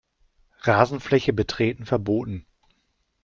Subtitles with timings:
[0.61, 2.47] Rasenfläche betreten verboten.